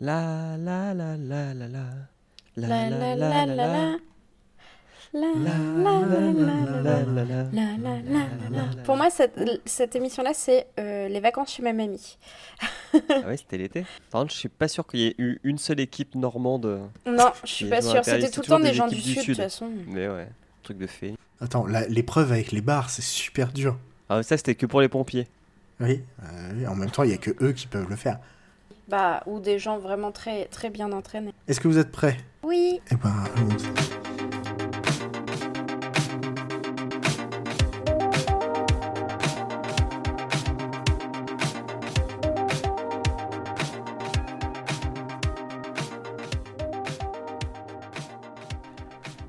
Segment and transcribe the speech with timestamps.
[0.00, 1.84] La la la la la la.
[2.56, 3.96] La la la la la.
[5.14, 7.42] La la la la la la.
[7.52, 8.82] La la la la.
[8.84, 12.16] Pour moi, cette, cette émission-là, c'est euh, les vacances chez ma mamie.
[12.94, 13.84] Ah ouais, c'était l'été.
[14.10, 16.80] Par contre, je suis pas sûr qu'il y ait eu une seule équipe normande.
[17.06, 19.22] Non, je suis pas interdit, C'était tout le temps des des gens du sud, de
[19.26, 19.70] toute façon.
[19.86, 20.28] Mais ouais,
[20.62, 21.14] truc de fée.
[21.40, 23.76] Attends, la- l'épreuve avec les bars, c'est super dur.
[24.08, 25.28] Ah, ça, c'était que pour les pompiers.
[25.80, 28.18] Oui, euh, en même temps, il n'y a que eux qui peuvent le faire.
[28.88, 31.32] Bah, ou des gens vraiment très, très bien entraînés.
[31.48, 32.16] Est-ce que vous êtes prêts?
[32.42, 32.80] Oui.
[32.90, 34.11] Eh ben, allons-y.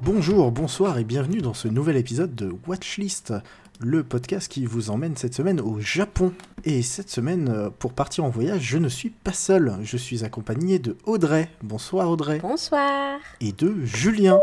[0.05, 3.33] Bonjour, bonsoir et bienvenue dans ce nouvel épisode de Watchlist,
[3.79, 6.33] le podcast qui vous emmène cette semaine au Japon.
[6.65, 10.25] Et cette semaine, euh, pour partir en voyage, je ne suis pas seul, je suis
[10.25, 11.47] accompagné de Audrey.
[11.61, 12.39] Bonsoir Audrey.
[12.39, 13.17] Bonsoir.
[13.39, 14.41] Et de Julien.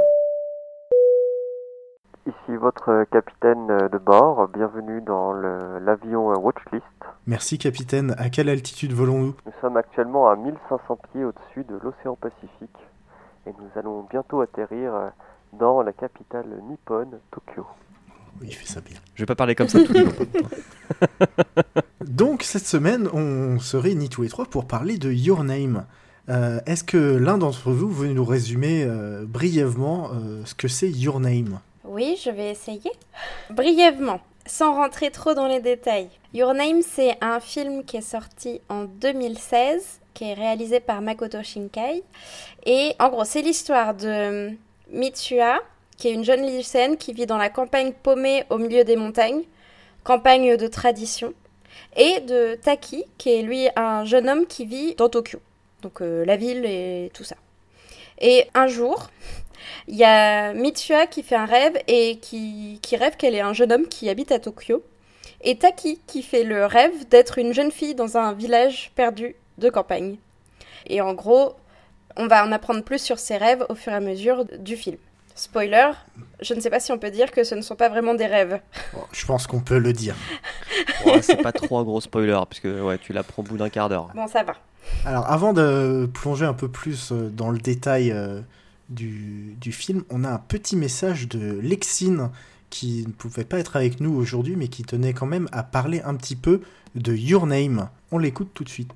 [2.27, 6.85] Ici votre capitaine de bord, bienvenue dans l'avion euh, Watchlist.
[7.27, 9.35] Merci capitaine, à quelle altitude volons-nous?
[9.45, 12.79] Nous sommes actuellement à 1500 pieds au-dessus de l'océan Pacifique
[13.47, 15.09] et nous allons bientôt atterrir euh,
[15.53, 17.67] dans la capitale nippone, Tokyo.
[18.41, 18.97] Oui, il fait ça bien.
[19.15, 20.13] Je vais pas parler comme ça tout le long.
[22.07, 25.85] Donc cette semaine, on se réunit tous les trois pour parler de Your Name.
[26.29, 30.91] Euh, Est-ce que l'un d'entre vous veut nous résumer euh, brièvement euh, ce que c'est
[30.91, 31.61] Your Name?
[31.85, 32.93] Oui, je vais essayer.
[33.51, 36.09] Brièvement, sans rentrer trop dans les détails.
[36.33, 41.43] Your Name, c'est un film qui est sorti en 2016, qui est réalisé par Makoto
[41.43, 42.05] Shinkai.
[42.65, 44.53] Et en gros, c'est l'histoire de
[44.91, 45.61] Mitsuha,
[45.97, 49.43] qui est une jeune lycéenne qui vit dans la campagne paumée au milieu des montagnes,
[50.05, 51.35] campagne de tradition.
[51.97, 55.41] Et de Taki, qui est lui un jeune homme qui vit dans Tokyo.
[55.83, 57.37] Donc euh, la ville et tout ça.
[58.19, 59.11] Et un jour,
[59.89, 63.53] il y a Mitsuha qui fait un rêve et qui, qui rêve qu'elle est un
[63.53, 64.83] jeune homme qui habite à Tokyo.
[65.43, 69.71] Et Taki qui fait le rêve d'être une jeune fille dans un village perdu de
[69.71, 70.17] campagne.
[70.87, 71.55] Et en gros,
[72.17, 74.97] on va en apprendre plus sur ses rêves au fur et à mesure du film.
[75.35, 75.93] Spoiler,
[76.43, 78.27] je ne sais pas si on peut dire que ce ne sont pas vraiment des
[78.27, 78.61] rêves.
[78.93, 80.15] Bon, Je pense qu'on peut le dire.
[81.07, 83.89] Ouais, c'est pas trop un gros spoiler, puisque ouais, tu l'apprends au bout d'un quart
[83.89, 84.09] d'heure.
[84.15, 84.55] Bon, ça va.
[85.05, 88.41] Alors avant de plonger un peu plus euh, dans le détail euh,
[88.89, 92.31] du, du film, on a un petit message de Lexine
[92.69, 96.03] qui ne pouvait pas être avec nous aujourd'hui mais qui tenait quand même à parler
[96.05, 96.61] un petit peu
[96.95, 97.89] de Your Name.
[98.11, 98.93] On l'écoute tout de suite.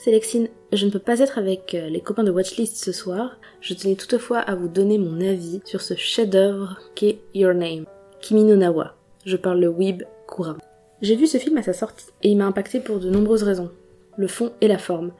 [0.00, 0.48] Coucou, c'est Lexine.
[0.72, 3.38] Je ne peux pas être avec euh, les copains de Watchlist ce soir.
[3.60, 7.84] Je tenais toutefois à vous donner mon avis sur ce chef-d'œuvre qu'est Your Name,
[8.20, 8.94] Kimi no Nawa.
[9.26, 10.60] Je parle le weeb couramment.
[11.02, 13.70] J'ai vu ce film à sa sortie et il m'a impacté pour de nombreuses raisons.
[14.16, 15.12] Le fond et la forme.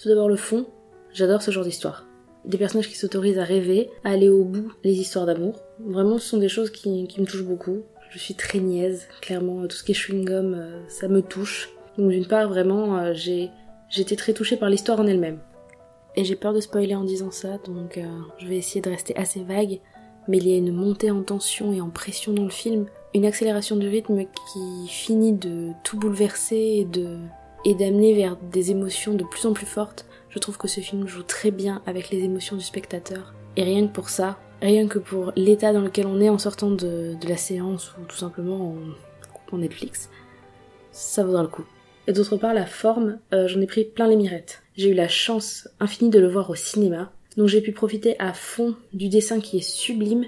[0.00, 0.66] Tout d'abord le fond,
[1.12, 2.06] j'adore ce genre d'histoire.
[2.44, 5.60] Des personnages qui s'autorisent à rêver, à aller au bout des histoires d'amour.
[5.80, 7.82] Vraiment, ce sont des choses qui, qui me touchent beaucoup.
[8.10, 11.70] Je suis très niaise, clairement, tout ce qui est chewing-gum, euh, ça me touche.
[11.96, 13.50] Donc d'une part, vraiment, euh, j'ai
[13.92, 15.38] J'étais très touchée par l'histoire en elle-même.
[16.16, 18.06] Et j'ai peur de spoiler en disant ça, donc euh,
[18.38, 19.80] je vais essayer de rester assez vague.
[20.28, 23.26] Mais il y a une montée en tension et en pression dans le film, une
[23.26, 26.88] accélération du rythme qui finit de tout bouleverser
[27.66, 30.06] et d'amener vers des émotions de plus en plus fortes.
[30.30, 33.34] Je trouve que ce film joue très bien avec les émotions du spectateur.
[33.56, 36.70] Et rien que pour ça, rien que pour l'état dans lequel on est en sortant
[36.70, 38.74] de, de la séance ou tout simplement en
[39.34, 40.08] coupant Netflix,
[40.92, 41.64] ça vaudra le coup.
[42.08, 44.62] Et d'autre part, la forme, euh, j'en ai pris plein les mirettes.
[44.76, 48.32] J'ai eu la chance infinie de le voir au cinéma, donc j'ai pu profiter à
[48.32, 50.26] fond du dessin qui est sublime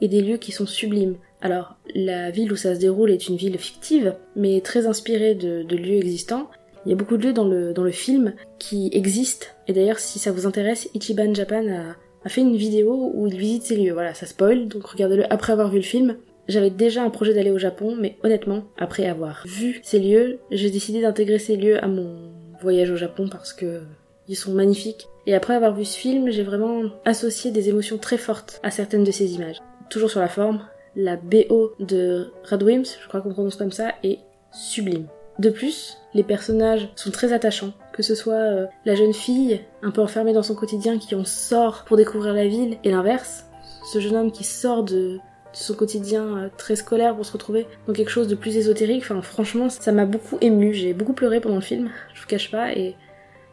[0.00, 1.16] et des lieux qui sont sublimes.
[1.40, 5.64] Alors, la ville où ça se déroule est une ville fictive, mais très inspirée de,
[5.74, 6.50] lieux existants.
[6.84, 9.98] Il y a beaucoup de lieux dans le, dans le film qui existent, et d'ailleurs,
[9.98, 13.76] si ça vous intéresse, Ichiban Japan a, a fait une vidéo où il visite ces
[13.76, 13.92] lieux.
[13.92, 16.16] Voilà, ça spoil, donc regardez-le après avoir vu le film.
[16.48, 20.70] J'avais déjà un projet d'aller au Japon, mais honnêtement, après avoir vu ces lieux, j'ai
[20.70, 22.32] décidé d'intégrer ces lieux à mon
[22.62, 23.82] voyage au Japon parce que
[24.28, 25.08] ils sont magnifiques.
[25.26, 29.04] Et après avoir vu ce film, j'ai vraiment associé des émotions très fortes à certaines
[29.04, 29.60] de ces images.
[29.90, 30.60] Toujours sur la forme,
[30.96, 34.18] la BO de Radwims, je crois qu'on prononce comme ça, est
[34.52, 35.06] sublime.
[35.38, 39.90] De plus, les personnages sont très attachants, que ce soit euh, la jeune fille, un
[39.92, 43.46] peu enfermée dans son quotidien, qui en sort pour découvrir la ville, et l'inverse,
[43.92, 45.20] ce jeune homme qui sort de, de
[45.58, 49.02] son quotidien euh, très scolaire pour se retrouver dans quelque chose de plus ésotérique.
[49.02, 50.72] Enfin, franchement, ça m'a beaucoup ému.
[50.74, 52.72] J'ai beaucoup pleuré pendant le film, je vous cache pas.
[52.72, 52.94] Et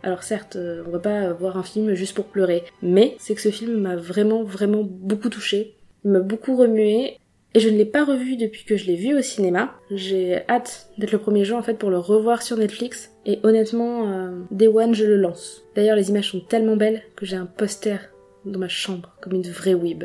[0.03, 3.41] alors, certes, euh, on va pas voir un film juste pour pleurer, mais c'est que
[3.41, 5.75] ce film m'a vraiment, vraiment beaucoup touché.
[6.03, 7.17] Il m'a beaucoup remué.
[7.55, 9.75] Et je ne l'ai pas revu depuis que je l'ai vu au cinéma.
[9.89, 13.13] J'ai hâte d'être le premier jour en fait pour le revoir sur Netflix.
[13.25, 15.63] Et honnêtement, euh, Day One, je le lance.
[15.73, 17.97] D'ailleurs, les images sont tellement belles que j'ai un poster
[18.43, 20.03] dans ma chambre, comme une vraie weeb.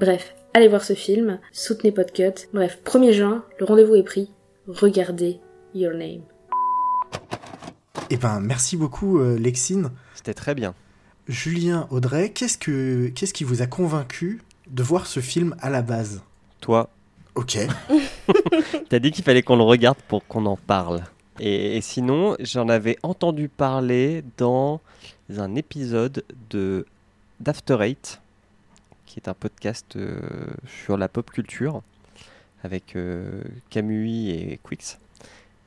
[0.00, 2.48] Bref, allez voir ce film, soutenez Podcut.
[2.54, 4.30] Bref, 1er juin, le rendez-vous est pris.
[4.66, 5.38] Regardez
[5.74, 6.22] Your Name.
[8.08, 9.90] Eh ben, merci beaucoup, euh, Lexine.
[10.14, 10.74] C'était très bien.
[11.28, 15.82] Julien, Audrey, qu'est-ce, que, qu'est-ce qui vous a convaincu de voir ce film à la
[15.82, 16.22] base?
[16.62, 16.88] Toi,
[17.34, 17.58] Ok.
[18.88, 21.02] t'as dit qu'il fallait qu'on le regarde pour qu'on en parle.
[21.38, 24.80] Et, et sinon, j'en avais entendu parler dans
[25.36, 26.86] un épisode de
[27.40, 28.22] d'After Eight,
[29.16, 30.20] qui est un podcast euh,
[30.66, 31.82] sur la pop culture
[32.62, 33.40] avec euh,
[33.70, 34.98] Camui et Quix.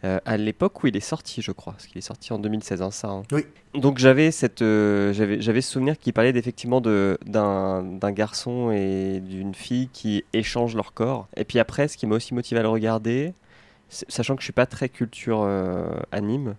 [0.04, 2.81] Euh, à l'époque où il est sorti, je crois, parce qu'il est sorti en 2016,
[2.84, 3.07] hein, ça.
[3.10, 3.24] hein.
[3.31, 3.46] Oui.
[3.74, 8.72] Donc j'avais cette, euh, j'avais, j'avais ce souvenir qui parlait effectivement de d'un d'un garçon
[8.72, 11.28] et d'une fille qui échangent leur corps.
[11.36, 13.34] Et puis après, ce qui m'a aussi motivé à le regarder,
[13.90, 16.56] sachant que je suis pas très culture euh, anime,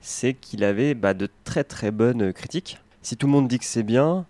[0.00, 2.78] c'est qu'il avait bah, de très très bonnes critiques.
[3.02, 4.24] Si tout le monde dit que c'est bien,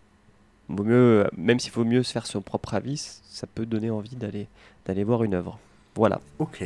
[0.69, 4.17] vaut mieux, même s'il faut mieux se faire son propre avis, ça peut donner envie
[4.17, 4.47] d'aller
[4.87, 5.59] d'aller voir une œuvre.
[5.95, 6.21] Voilà.
[6.39, 6.65] Ok.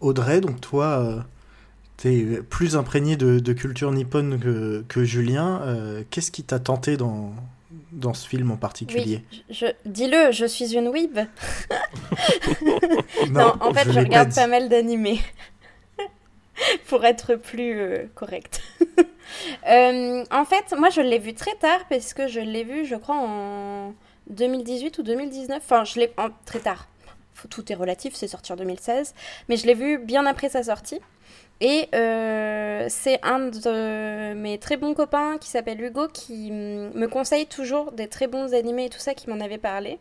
[0.00, 1.20] Audrey, donc toi, euh,
[1.96, 5.62] t'es plus imprégné de, de culture nippone que, que Julien.
[5.62, 7.32] Euh, Qu'est-ce qui t'a tenté dans,
[7.92, 9.24] dans ce film en particulier?
[9.32, 11.18] Oui, je, dis-le, je suis une weeb.
[13.30, 15.20] Non, en fait, je, regarde pas, mal d'animés.
[16.88, 18.62] Pour être plus euh, correct.
[19.68, 22.96] Euh, en fait, moi, je l'ai vu très tard parce que je l'ai vu, je
[22.96, 23.94] crois, en
[24.30, 25.58] 2018 ou 2019.
[25.64, 26.88] Enfin, je l'ai en- très tard.
[27.50, 29.14] Tout est relatif, c'est sorti en 2016.
[29.48, 31.00] Mais je l'ai vu bien après sa sortie.
[31.60, 37.06] Et euh, c'est un de mes très bons copains qui s'appelle Hugo qui mm, me
[37.06, 39.98] conseille toujours des très bons animés et tout ça qui m'en avait parlé.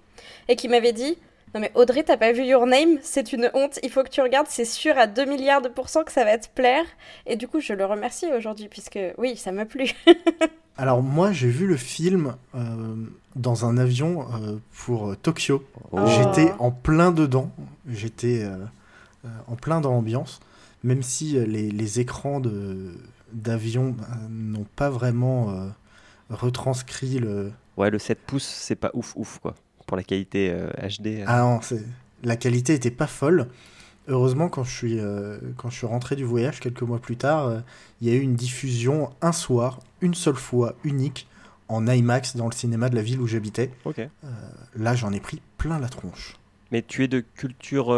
[0.48, 1.18] Et qui m'avait dit
[1.54, 2.98] non mais Audrey, t'as pas vu Your Name?
[3.02, 6.04] C'est une honte, il faut que tu regardes, c'est sûr à 2 milliards de pourcents
[6.04, 6.86] que ça va te plaire.
[7.26, 9.92] Et du coup, je le remercie aujourd'hui, puisque oui, ça m'a plu.
[10.78, 12.96] Alors moi, j'ai vu le film euh,
[13.36, 15.64] dans un avion euh, pour euh, Tokyo.
[15.92, 16.00] Oh.
[16.08, 17.52] J'étais en plein dedans.
[17.88, 18.58] J'étais euh,
[19.26, 20.40] euh, en plein dans l'ambiance.
[20.84, 22.94] Même si les, les écrans de
[23.32, 23.96] d'avion
[24.30, 25.68] n'ont pas vraiment euh,
[26.30, 27.52] retranscrit le.
[27.78, 29.56] Ouais, le 7 pouces, c'est pas ouf ouf quoi.
[29.88, 31.08] Pour la qualité euh, HD.
[31.22, 31.26] euh.
[31.28, 31.60] Ah non,
[32.24, 33.48] la qualité était pas folle.
[34.08, 37.48] Heureusement, quand je suis, euh, quand je suis rentré du voyage quelques mois plus tard,
[37.48, 37.60] euh,
[38.02, 41.28] il y a eu une diffusion un soir, une seule fois, unique,
[41.70, 43.72] en IMAX dans le cinéma de la ville où j'habitais.
[43.86, 44.02] Ok.
[44.76, 46.36] Là, j'en ai pris plein la tronche.
[46.72, 47.96] Mais tu es de culture.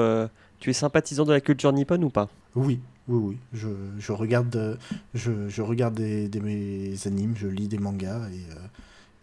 [0.59, 2.29] tu es sympathisant de la culture nippone ou pas?
[2.55, 3.37] Oui, oui, oui.
[3.53, 4.77] Je, je regarde,
[5.15, 8.21] je, je regarde des, des- mes animes, je lis des mangas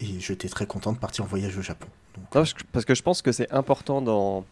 [0.01, 1.87] et, et j'étais très content de partir en voyage au Japon.
[2.15, 4.45] Donc, Non, parce que- je pense que c'est important dans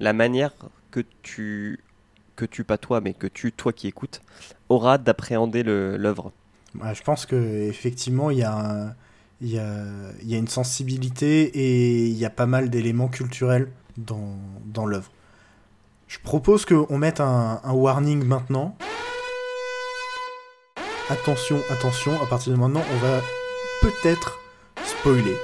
[0.00, 0.52] la manière
[0.90, 1.80] que tu
[2.36, 4.20] que tu pas toi mais que tu toi qui écoutes
[4.68, 6.32] auras d'appréhender l'œuvre.
[6.80, 8.94] Ouais, je pense que effectivement il y a un-
[9.40, 9.74] il y a,
[10.22, 14.86] il y a une sensibilité et il y a pas mal d'éléments culturels dans, dans
[14.86, 15.10] l'œuvre.
[16.08, 18.76] Je propose qu'on mette un, un warning maintenant.
[21.10, 23.20] Attention, attention, à partir de maintenant, on va
[23.82, 24.38] peut-être
[24.84, 25.36] spoiler.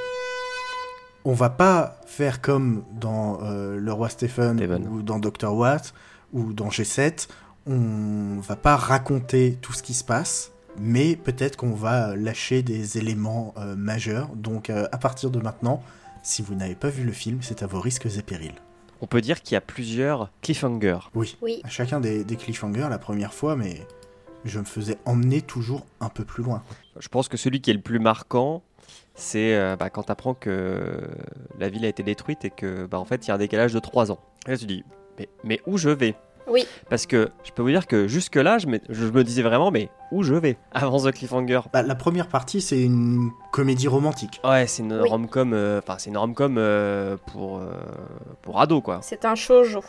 [1.25, 5.53] On va pas faire comme dans euh, Le Roi Stephen ou dans Dr.
[5.55, 5.93] Watt
[6.33, 7.29] ou dans G7.
[7.67, 12.97] On va pas raconter tout ce qui se passe, mais peut-être qu'on va lâcher des
[12.97, 14.29] éléments euh, majeurs.
[14.35, 15.83] Donc euh, à partir de maintenant,
[16.23, 18.55] si vous n'avez pas vu le film, c'est à vos risques et périls.
[19.03, 20.99] On peut dire qu'il y a plusieurs cliffhangers.
[21.15, 21.61] Oui, Oui.
[21.65, 23.87] à chacun des, des cliffhangers la première fois, mais
[24.45, 26.63] je me faisais emmener toujours un peu plus loin.
[26.99, 28.63] Je pense que celui qui est le plus marquant,
[29.15, 31.01] c'est euh, bah, quand tu apprends que
[31.59, 33.73] la ville a été détruite et que bah, en fait il y a un décalage
[33.73, 34.19] de 3 ans.
[34.47, 34.85] Et là tu dis
[35.19, 36.15] mais, mais où je vais?
[36.49, 36.67] Oui.
[36.89, 39.71] Parce que je peux vous dire que jusque là je me, je me disais vraiment
[39.71, 41.61] mais où je vais avant The Cliffhanger?
[41.73, 44.41] Bah, la première partie, c'est une comédie romantique.
[44.43, 45.09] Ouais, c'est une Oui.
[45.09, 47.71] rom-com, euh, enfin c'est une rom-com euh, pour euh,
[48.43, 49.01] pour ado quoi.
[49.03, 49.81] C'est un shoujo.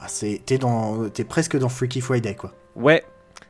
[0.00, 2.52] Ah, c'est- T'es dans- t'es presque dans Freaky Friday, quoi.
[2.76, 3.02] Ouais.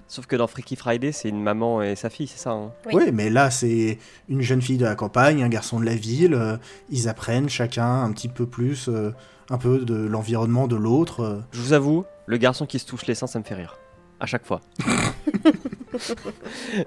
[0.09, 3.11] Sauf que dans Freaky Friday, c'est une maman et sa fille, c'est ça hein Oui.
[3.13, 3.99] Mais là, c'est
[4.29, 6.35] une jeune fille de la campagne, un garçon de la ville.
[6.35, 6.57] euh,
[6.91, 9.11] ils apprennent chacun un petit peu plus, euh,
[9.51, 11.21] un peu de l'environnement de l'autre.
[11.21, 11.41] euh.
[11.53, 13.77] Je vous avoue, le garçon qui se touche les seins, ça me fait rire.
[14.21, 14.61] À chaque fois.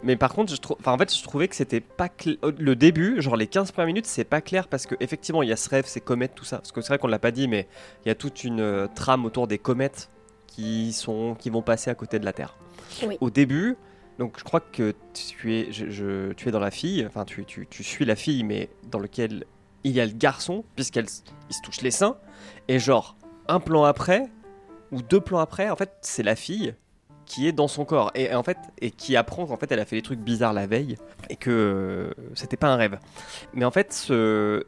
[0.03, 2.75] Mais par contre, je, trou- enfin, en fait, je trouvais que c'était pas cl- le
[2.75, 5.55] début, genre les 15 premières minutes, c'est pas clair parce que effectivement, il y a
[5.55, 6.57] ce rêve, ces comètes, tout ça.
[6.57, 7.67] Parce que c'est vrai qu'on l'a pas dit, mais
[8.05, 10.09] il y a toute une euh, trame autour des comètes
[10.47, 12.55] qui sont qui vont passer à côté de la Terre.
[13.21, 13.75] Au début,
[14.17, 17.67] donc je crois que tu es, je, tu es dans la fille, enfin tu, tu,
[17.69, 19.45] tu suis la fille, mais dans lequel
[19.83, 22.17] il y a le garçon, puisqu'elle s- il se touche les seins,
[22.67, 23.15] et genre
[23.47, 24.23] un plan après,
[24.91, 26.73] ou deux plans après, en fait, c'est la fille
[27.25, 28.11] qui est dans son corps.
[28.15, 30.65] Et, en fait et qui apprend qu'en fait elle a fait des trucs bizarres la
[30.65, 30.97] veille
[31.29, 32.97] et que euh, c'était pas un rêve.
[33.53, 34.65] Mais en fait, ce,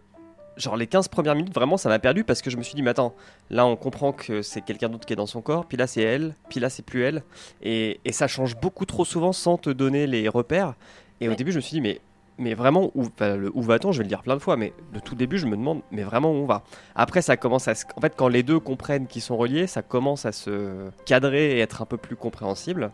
[0.57, 2.81] genre les 15 premières minutes, vraiment, ça m'a perdu parce que je me suis dit,
[2.81, 3.13] mais attends,
[3.49, 6.01] là on comprend que c'est quelqu'un d'autre qui est dans son corps, puis là c'est
[6.01, 7.23] elle, puis là c'est plus elle,
[7.61, 10.75] et, et ça change beaucoup trop souvent sans te donner les repères.
[11.21, 12.01] Et au début, je me suis dit, mais,
[12.39, 13.91] mais vraiment, où, le où va-t-on?
[13.91, 16.01] Je vais le dire plein de fois, mais de tout début, je me demande, mais
[16.01, 16.63] vraiment où on va?
[16.95, 17.85] Après, ça commence à se...
[17.95, 21.59] En fait, quand les deux comprennent qu'ils sont reliés, ça commence à se cadrer et
[21.59, 22.91] être un peu plus compréhensible.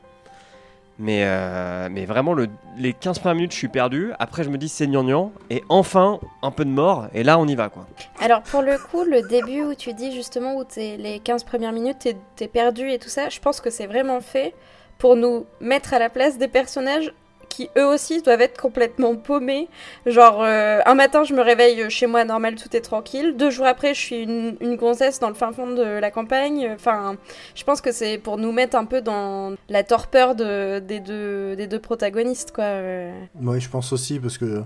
[0.99, 4.13] Mais, euh, mais vraiment, le, les 15 premières minutes, je suis perdu.
[4.19, 5.31] Après, je me dis, c'est gnangnan.
[5.49, 7.07] Et enfin, un peu de mort.
[7.13, 7.85] Et là, on y va, quoi.
[8.19, 11.71] Alors pour le coup, le début où tu dis justement où t'es les 15 premières
[11.71, 14.55] minutes, t'es t'es perdu et tout ça, je pense que c'est vraiment fait
[14.97, 17.13] pour nous mettre à la place des personnages
[17.49, 19.67] qui eux aussi doivent être complètement paumés.
[20.05, 23.35] Genre euh, un matin je me réveille chez moi normal, tout est tranquille.
[23.37, 26.69] Deux jours après je suis une, une gonzesse dans le fin fond de la campagne.
[26.73, 27.15] Enfin,
[27.55, 31.55] je pense que c'est pour nous mettre un peu dans la torpeur de, des, deux,
[31.55, 32.65] des deux protagonistes quoi.
[32.65, 33.11] euh.
[33.41, 34.63] Oui, je pense aussi, parce que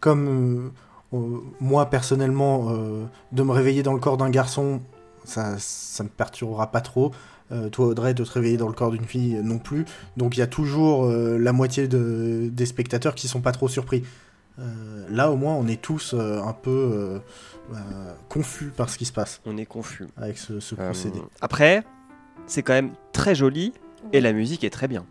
[0.00, 0.72] comme
[1.12, 4.80] euh, euh, moi personnellement, euh, de me réveiller dans le corps d'un garçon,
[5.24, 7.10] ça, ça me perturbera pas trop.
[7.50, 9.84] Euh, toi Audrey, de te réveiller dans le corps d'une fille non plus.
[10.16, 13.68] Donc il y a toujours euh, la moitié de, des spectateurs qui sont pas trop
[13.68, 14.04] surpris.
[14.58, 17.20] Euh, là au moins on est tous euh, un peu
[18.28, 20.06] confus par ce qui se passe On est confus.
[20.16, 21.20] avec ce, ce Euh, procédé.
[21.40, 21.84] après,
[22.46, 23.72] c'est quand même très joli.
[24.12, 25.04] Et la musique est très bien.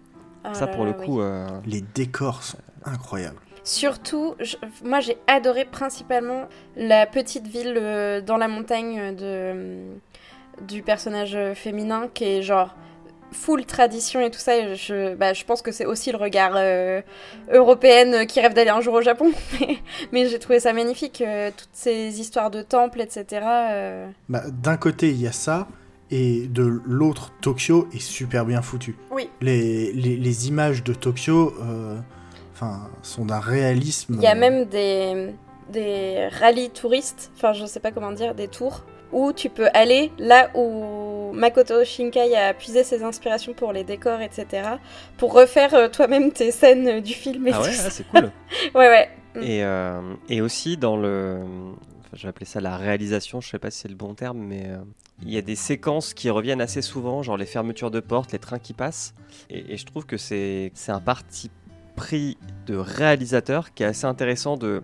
[0.46, 1.06] Ah Ça, pour là, le oui.
[1.06, 3.36] coup, euh, Les décors sont incroyables.
[3.66, 9.78] Surtout, je- moi j'ai adoré principalement la petite ville euh, dans la montagne de,
[10.62, 12.76] du personnage euh, féminin qui est genre
[13.32, 14.58] full tradition et tout ça.
[14.58, 17.02] et je, bah, je pense que c'est aussi le regard euh,
[17.52, 19.32] européenne qui rêve d'aller un jour au Japon.
[20.12, 23.26] mais j'ai trouvé ça magnifique, euh, toutes ces histoires de temples, etc.
[23.72, 24.10] euh.
[24.30, 25.68] Bah, D'un côté, il y a ça,
[26.10, 28.96] et de l'autre, Tokyo est super bien foutu.
[29.12, 29.30] Oui.
[29.42, 31.54] Les, les, les images de Tokyo
[32.54, 34.16] enfin, sont d'un réalisme.
[34.16, 35.34] Il y a même des,
[35.70, 40.12] des rallyes touristes, enfin je sais pas comment dire, des tours, où tu peux aller
[40.18, 44.70] là où Makoto Shinkai a puisé ses inspirations pour les décors, etc.
[45.18, 48.32] Pour refaire euh, toi-même tes scènes du film et Ah ouais, ah, c'est cool.
[48.76, 49.10] Ouais, ouais.
[49.36, 49.44] Mm.
[49.44, 51.42] et, euh, et aussi dans le.
[52.00, 54.40] enfin, je vais appeler ça la réalisation, je sais pas si c'est le bon terme,
[54.40, 54.78] mais euh,
[55.22, 58.40] il y a des séquences qui reviennent assez souvent, genre les fermetures de portes, les
[58.40, 59.14] trains qui passent.
[59.50, 61.50] Et, et je trouve que c'est un parti
[61.96, 64.84] pris de réalisateur qui est assez intéressant de.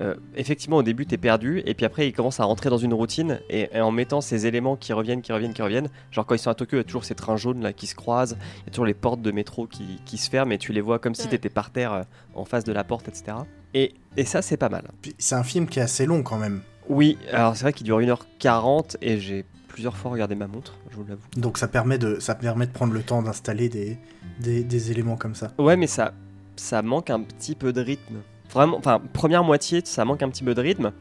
[0.00, 2.94] Euh, effectivement, au début, t'es perdu, et puis après, il commence à rentrer dans une
[2.94, 5.88] routine, et, et en mettant ces éléments qui reviennent, qui reviennent, qui reviennent.
[6.10, 7.86] Genre, quand ils sont à Tokyo, il y a toujours ces trains jaunes là qui
[7.86, 10.58] se croisent, il y a toujours les portes de métro qui, qui se ferment, et
[10.58, 12.02] tu les vois comme si t'étais par terre euh,
[12.34, 13.36] en face de la porte, etc.
[13.74, 14.84] Et, et ça, c'est pas mal.
[15.18, 16.62] C'est un film qui est assez long quand même.
[16.88, 20.96] Oui, alors c'est vrai qu'il dure 1h40, et j'ai plusieurs fois regardé ma montre, je
[20.96, 21.22] vous l'avoue.
[21.36, 23.98] Donc ça permet de, ça permet de prendre le temps d'installer des,
[24.40, 25.52] des, des éléments comme ça.
[25.58, 26.12] Ouais, mais ça,
[26.56, 28.16] ça manque un petit peu de rythme.
[28.52, 30.92] Vraiment, enfin, première moitié, ça manque un petit peu de rythme.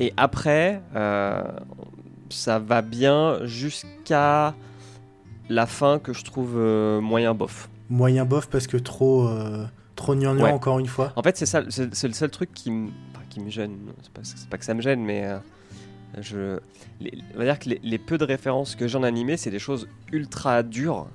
[0.00, 1.42] Et après, euh,
[2.30, 4.54] ça va bien jusqu'à
[5.48, 7.68] la fin que je trouve euh, moyen bof.
[7.90, 9.64] Moyen bof parce que trop, euh,
[9.96, 10.50] trop gnangnan Ouais.
[10.52, 11.12] encore une fois.
[11.16, 13.76] En fait, c'est ça, c'est le seul truc qui me, enfin, qui me gêne.
[14.02, 15.38] C'est pas, pas que ça me gêne, mais euh,
[16.20, 16.58] je,
[17.00, 19.50] les- on va dire que les, les peu de références que j'ai en animé, c'est
[19.50, 21.06] des choses ultra dures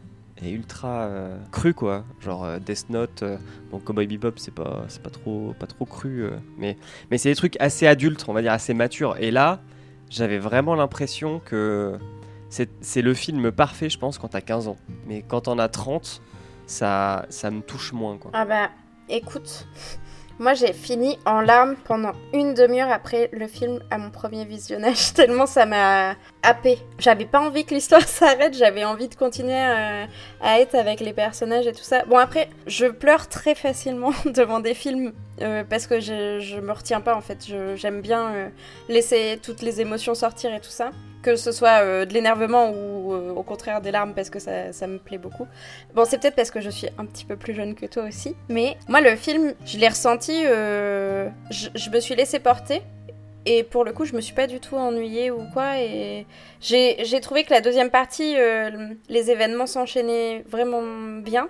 [0.43, 2.05] et ultra euh, crues, quoi.
[2.19, 3.37] Genre euh, Death Note, euh,
[3.71, 5.53] bon, Cowboy Bebop, c'est pas, c'est pas trop,
[5.85, 6.77] cru, mais,
[7.17, 9.15] c'est des trucs assez adultes, on va dire assez matures.
[9.19, 9.61] Et là,
[10.09, 11.97] j'avais vraiment l'impression que
[12.49, 14.77] c'est le film parfait, je pense, quand t'as 15 ans.
[15.07, 16.21] Mais quand t'en as 30,
[16.65, 18.31] ça, ça me touche moins, quoi.
[18.33, 18.69] Ah bah,
[19.09, 19.67] écoute,
[20.39, 25.13] moi j'ai fini en larmes pendant une demi-heure après le film à mon premier visionnage,
[25.15, 26.79] tellement ça m'a happé.
[26.99, 30.07] J'avais pas envie que l'histoire s'arrête, j'avais envie de continuer à,
[30.41, 32.03] à être avec les personnages et tout ça.
[32.05, 36.71] Bon après, je pleure très facilement devant des films euh, parce que je, je me
[36.71, 38.49] retiens pas en fait, j'aime bien euh,
[38.89, 40.91] laisser toutes les émotions sortir et tout ça.
[41.21, 44.97] Que ce soit euh, de l'énervement ou au contraire des larmes parce que ça, me
[44.97, 45.47] plaît beaucoup.
[45.93, 48.35] Bon, c'est peut-être parce que je suis un petit peu plus jeune que toi aussi,
[48.49, 52.81] mais moi, le film, je l'ai ressenti, je, me suis laissée porter,
[53.45, 56.25] et pour le coup, je me suis pas du tout ennuyée ou quoi, et
[56.61, 58.35] j'ai trouvé que la deuxième partie,
[59.09, 60.83] les événements s'enchaînaient vraiment
[61.21, 61.49] bien,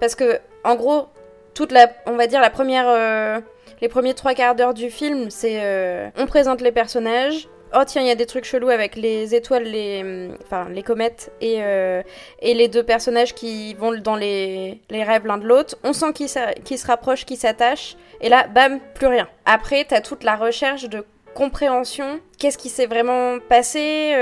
[0.00, 1.08] parce que, en gros,
[1.54, 3.40] toute la, on va dire, la première, euh,
[3.80, 8.00] les premiers trois quarts d'heure du film, c'est, euh, on présente les personnages, Oh tiens,
[8.00, 12.02] il y a des trucs chelous avec les étoiles, les, enfin les comètes et euh,
[12.40, 15.76] et les deux personnages qui vont dans les, rêves l'un de l'autre.
[15.84, 19.28] On sent qu'ils se rapprochent, qu'ils s'attachent, et là, bam, plus rien.
[19.44, 22.20] Après, t'as toute la recherche de compréhension.
[22.38, 24.14] Qu'est-ce qui s'est vraiment passé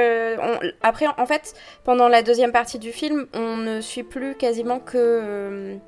[0.83, 1.55] Après, en fait,
[1.85, 5.79] pendant la deuxième partie du film, on ne suit plus quasiment que.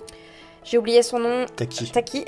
[0.70, 1.46] J'ai oublié son nom.
[1.56, 1.90] Taki.
[1.90, 2.24] Taki.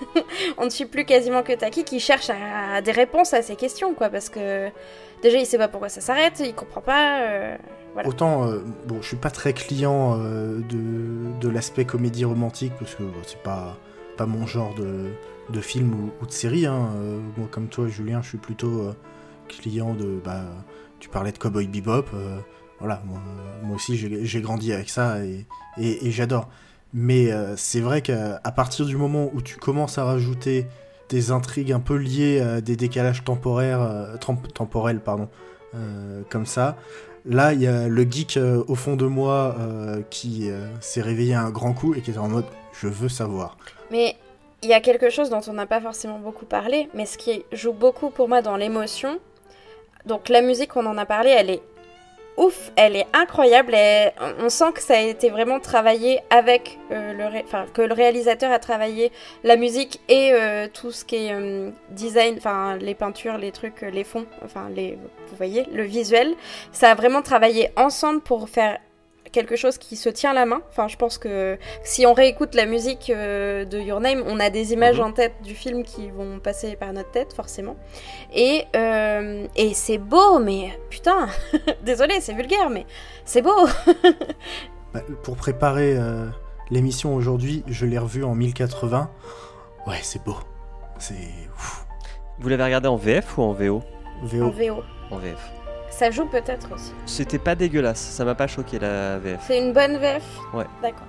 [0.58, 3.56] on ne suit plus quasiment que Taki qui cherche à, à des réponses à ces
[3.56, 4.10] questions, quoi.
[4.10, 4.68] Parce que
[5.22, 7.22] déjà, il sait pas pourquoi ça s'arrête, il comprend pas.
[7.22, 7.56] euh,
[7.94, 8.08] Voilà.
[8.08, 12.94] Autant, euh, bon, je suis pas très client euh, de, de l'aspect comédie romantique parce
[12.94, 13.78] que c'est pas,
[14.18, 15.10] pas mon genre de,
[15.48, 16.66] de film ou, ou de série.
[16.66, 16.90] Hein.
[16.96, 18.92] Euh, moi, comme toi, Julien, je suis plutôt
[19.48, 20.20] client de.
[20.22, 20.42] Bah,
[21.00, 22.04] tu parlais de Cowboy Bebop.
[22.80, 23.18] voilà, moi,
[23.62, 25.46] moi aussi, j'ai j'ai grandi avec ça et,
[25.78, 26.48] et- et j'adore.
[26.94, 30.66] Mais euh, c'est vrai qu'à à partir du moment où tu commences à rajouter
[31.08, 35.28] des intrigues un peu liées à des décalages temporaires, euh, temp- temporels, pardon,
[35.74, 36.76] euh, comme ça,
[37.24, 41.02] Là, il y a le geek euh, au fond de moi euh, qui euh, s'est
[41.02, 42.46] réveillé un grand coup et qui était en mode
[42.80, 43.58] je veux savoir.
[43.90, 44.16] Mais
[44.62, 47.44] il y a quelque chose dont on n'a pas forcément beaucoup parlé, mais ce qui
[47.52, 49.18] joue beaucoup pour moi dans l'émotion.
[50.06, 51.62] Donc la musique, on en a parlé, elle est
[52.38, 53.74] ouf, elle est incroyable.
[54.40, 58.50] on sent que ça a été vraiment travaillé avec euh, le, ré- que le réalisateur
[58.52, 59.12] a travaillé
[59.44, 63.82] la musique et euh, tout ce qui est euh, design, enfin les peintures, les trucs,
[63.82, 64.92] les fonds, enfin les,
[65.28, 66.34] vous voyez, le visuel.
[66.72, 68.78] Ça a vraiment travaillé ensemble pour faire
[69.30, 70.60] quelque chose qui se tient la main.
[70.70, 74.50] Enfin, je pense que si on réécoute la musique euh, de Your Name, on a
[74.50, 75.06] des images Mhm.
[75.06, 77.76] en tête du film qui vont passer par notre tête, forcément.
[78.34, 81.28] Et, euh, et c'est beau, mais putain,
[81.84, 82.86] désolé, c'est vulgaire, mais
[83.24, 83.66] c'est beau.
[84.94, 86.26] Bah, pour préparer euh,
[86.70, 89.10] l'émission aujourd'hui, je l'ai revu en 1080.
[89.86, 90.36] Ouais, c'est beau.
[90.98, 91.14] C'est.
[92.38, 93.82] Vous l'avez regardé en VF ou en VO
[94.22, 94.50] En VO.
[94.50, 94.82] VO.
[95.10, 95.50] En VF.
[95.90, 96.92] Ça joue peut-être aussi.
[97.06, 99.40] C'était pas dégueulasse, ça m'a pas choqué la VF.
[99.46, 100.22] C'est une bonne VF
[100.54, 100.64] Ouais.
[100.82, 101.06] D'accord.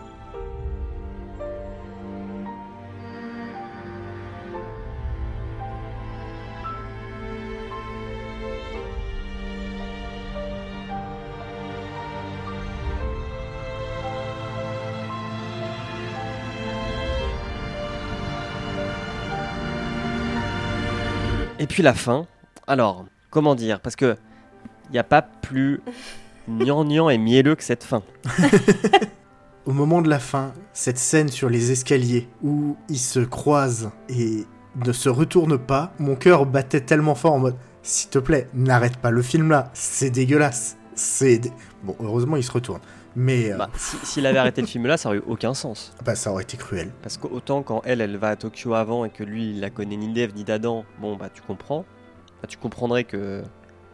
[21.59, 22.25] Et puis la fin.
[22.67, 23.81] Alors, comment dire?
[23.81, 24.15] Parce que
[24.89, 25.81] il n'y a pas plus
[26.47, 28.01] gnangnan et mielleux que cette fin.
[29.65, 34.45] Au moment de la fin, cette scène sur les escaliers où ils se croisent et
[34.83, 38.97] ne se retournent pas, mon cœur battait tellement fort en mode s'il te plaît, n'arrête
[38.97, 40.75] pas le film là, c'est dégueulasse.
[40.95, 41.51] C'est dé-
[41.83, 42.81] bon, heureusement il se retourne.
[43.15, 45.93] Mais euh, Bah, si- S'il avait arrêté le film là, ça aurait eu aucun sens.
[46.05, 46.91] bah, ça aurait été cruel.
[47.01, 49.97] Parce qu'autant quand elle, elle va à Tokyo avant et que lui, il la connaît
[49.97, 51.85] ni d'Ève ni d'Adam, bon bah tu comprends.
[52.41, 53.43] Bah, tu comprendrais que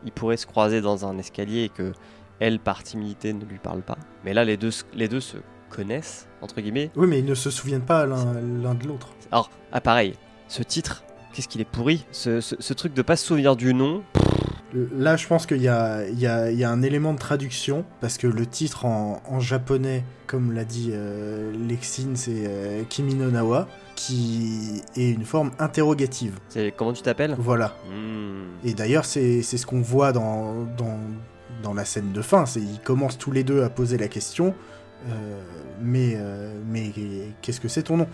[0.06, 1.91] il pourrait se croiser dans un escalier et que
[2.39, 3.98] elle, par timidité, ne lui parle pas.
[4.24, 5.38] Mais là, les deux, se- les deux se
[5.70, 6.91] connaissent, entre guillemets.
[6.96, 9.10] Oui, mais ils ne se souviennent pas l'un de l'autre.
[9.32, 10.15] Alors, ah pareil,
[10.48, 12.06] ce titre, qu'est-ce qu'il est pourri?
[12.12, 14.04] Ce, ce- ce truc de pas se souvenir du nom,
[14.98, 17.20] Là, je pense qu'il y a, il y, a, il y a un élément de
[17.20, 22.84] traduction, parce que le titre en, en japonais, comme l'a dit euh, Lexine, c'est euh,
[22.90, 26.40] Kimi no Nawa, qui est une forme interrogative.
[26.50, 27.36] c'est comment tu t'appelles?
[27.40, 27.76] Voilà.
[27.90, 28.68] Hmm.
[28.68, 31.00] Et d'ailleurs, c'est c'est ce qu'on voit dans, dans,
[31.64, 32.46] dans la scène de fin.
[32.46, 34.54] c'est Ils commencent tous les deux à poser la question,
[35.08, 35.42] euh,
[35.82, 36.92] mais, euh, mais
[37.42, 38.08] qu'est-ce que c'est ton nom?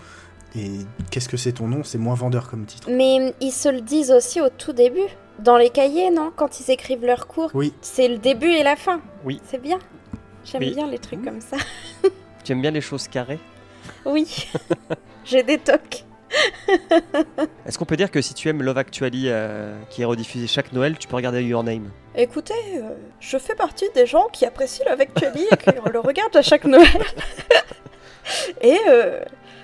[0.54, 0.70] Et
[1.10, 1.82] qu'est-ce que c'est ton nom?
[1.82, 2.88] C'est moins vendeur comme titre.
[2.90, 5.08] Mais ils se le disent aussi au tout début.
[5.42, 6.32] Dans les cahiers, non?
[6.34, 7.50] Quand ils écrivent leur cours.
[7.54, 7.72] Oui.
[7.80, 9.00] C'est le début et la fin.
[9.24, 9.40] Oui.
[9.44, 9.78] C'est bien.
[10.44, 10.74] J'aime Oui.
[10.74, 11.56] bien les trucs comme ça.
[12.44, 13.38] Tu aimes bien les choses carrées?
[14.04, 14.48] Oui.
[15.24, 16.04] J'ai des tocs.
[17.66, 20.72] Est-ce qu'on peut dire que si tu aimes Love Actually, euh, qui est rediffusé chaque
[20.72, 21.90] Noël, tu peux regarder Your Name?
[22.14, 26.36] Écoutez, euh, je fais partie des gens qui apprécient Love Actually et qui le regardent
[26.36, 26.86] à chaque Noël.
[28.62, 29.20] et euh,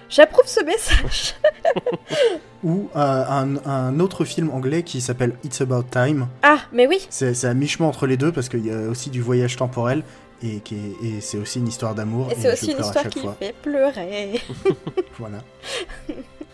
[0.08, 1.34] j'approuve ce message.
[2.64, 6.26] Ou euh, un, un autre film anglais qui s'appelle It's About Time.
[6.42, 7.06] Ah, mais oui.
[7.10, 10.02] C'est à mi-chemin entre les deux parce qu'il y a aussi du voyage temporel
[10.42, 10.60] et,
[11.02, 12.28] et c'est aussi une histoire d'amour.
[12.32, 13.36] Et c'est aussi une histoire qui fois.
[13.38, 14.40] fait pleurer.
[15.18, 15.38] Voilà.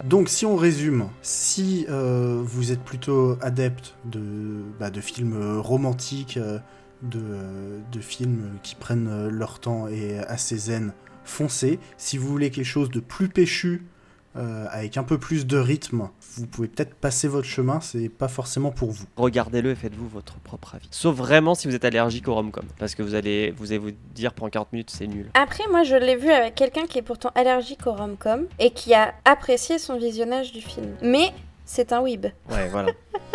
[0.04, 4.20] Donc si on résume, si euh, vous êtes plutôt adepte de,
[4.80, 6.58] bah, de films romantiques, euh,
[7.02, 7.20] de,
[7.92, 10.92] de films qui prennent leur temps et assez zen,
[11.24, 11.78] foncez.
[11.96, 13.82] Si vous voulez quelque chose de plus péchu,
[14.36, 18.26] euh, avec un peu plus de rythme, vous pouvez peut-être passer votre chemin, c'est pas
[18.26, 19.04] forcément pour vous.
[19.16, 20.88] Regardez-le et faites-vous votre propre avis.
[20.90, 22.64] Sauf vraiment si vous êtes allergique au rom-com.
[22.78, 25.30] Parce que vous allez vous, allez vous dire pendant 40 minutes c'est nul.
[25.34, 28.92] Après, moi, je l'ai vu avec quelqu'un qui est pourtant allergique au rom-com et qui
[28.92, 30.96] a apprécié son visionnage du film.
[31.00, 31.32] Mais
[31.64, 32.26] c'est un weeb.
[32.50, 32.90] Ouais, voilà.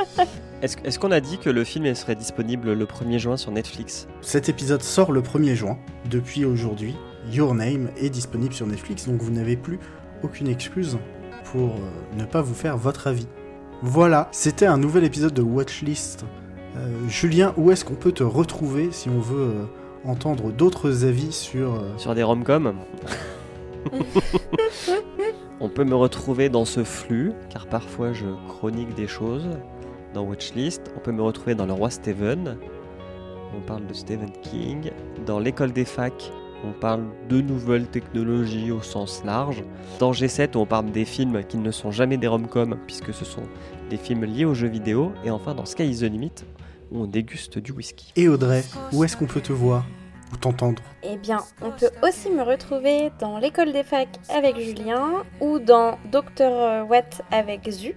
[0.61, 4.09] Est-ce est-ce qu'on a dit que le film serait disponible le 1er juin sur Netflix?
[4.19, 5.77] Cet épisode sort le 1er juin.
[6.09, 6.95] Depuis aujourd'hui,
[7.31, 9.79] Your Name est disponible sur Netflix, donc vous n'avez plus
[10.23, 10.97] aucune excuse
[11.51, 13.27] pour euh, ne pas vous faire votre avis.
[13.81, 16.25] Voilà, c'était un nouvel épisode de Watchlist.
[16.75, 19.65] Euh, Julien, où est-ce qu'on peut te retrouver si on veut euh,
[20.05, 21.75] entendre d'autres avis sur...
[21.75, 22.73] euh, Sur des rom-coms.
[25.61, 29.49] On peut me retrouver dans ce flux, car parfois je chronique des choses
[30.13, 30.81] dans Watchlist.
[30.95, 32.57] On peut me retrouver dans Le Roi Steven.
[33.57, 34.91] On parle de Stephen King.
[35.25, 36.31] Dans L'école des facs,
[36.63, 39.63] on parle de nouvelles technologies au sens large.
[39.99, 43.43] Dans G7, on parle des films qui ne sont jamais des rom-coms, puisque ce sont
[43.89, 45.11] des films liés aux jeux vidéo.
[45.23, 46.31] Et enfin, dans Sky is the Limit,
[46.91, 48.11] où on déguste du whisky.
[48.15, 49.85] Et Audrey, où est-ce qu'on peut te voir
[50.33, 50.81] ou t'entendre?
[51.03, 55.97] Eh bien, on peut aussi me retrouver dans l'école des facs avec Julien ou dans
[56.11, 57.95] Dr Watt avec Zu.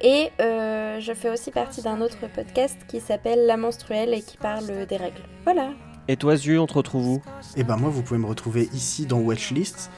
[0.00, 4.36] Et euh, je fais aussi partie d'un autre podcast qui s'appelle La Menstruelle et qui
[4.36, 5.22] parle des règles.
[5.44, 5.70] Voilà.
[6.08, 7.22] Et toi, Zu, on te retrouve où?
[7.56, 9.90] Eh ben moi, vous pouvez me retrouver ici dans Watchlist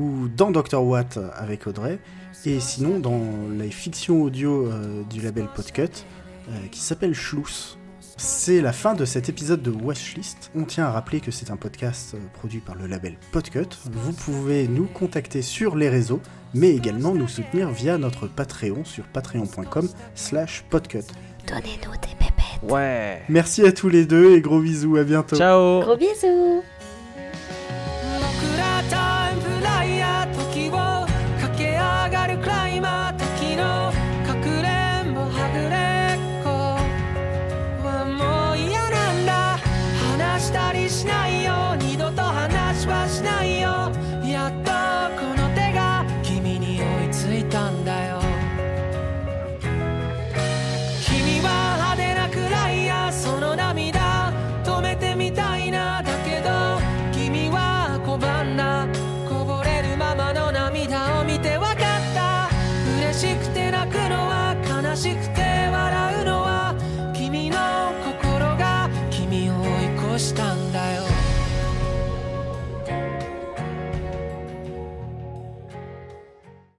[0.00, 2.00] ou dans Dr Watt avec Audrey,
[2.44, 3.20] et sinon dans
[3.56, 7.78] les fictions audio euh, du label Podcut euh, qui s'appelle Schluss.
[8.16, 10.50] C'est la fin de cet épisode de Watchlist.
[10.56, 13.68] On tient à rappeler que c'est un podcast euh, produit par le label Podcut.
[13.90, 16.20] Vous pouvez nous contacter sur les réseaux,
[16.54, 21.04] mais également nous soutenir via notre Patreon sur patreon.com slash podcut.
[21.46, 22.31] Donnez-nous des.
[22.62, 23.22] Ouais.
[23.28, 25.36] Merci à tous les deux et gros bisous, à bientôt.
[25.36, 25.80] Ciao.
[25.80, 26.62] Gros bisous